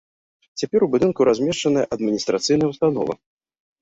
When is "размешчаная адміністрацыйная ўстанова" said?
1.29-3.13